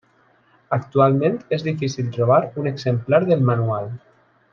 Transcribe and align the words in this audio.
Actualment 0.77 1.35
és 1.57 1.65
difícil 1.67 2.09
trobar 2.15 2.39
un 2.63 2.71
exemplar 2.71 3.21
del 3.29 3.45
manual. 3.51 3.93